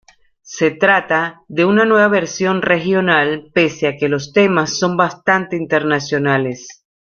[0.41, 6.87] Se trata de una versión "regional" pese a que los temas son bastante internacionales.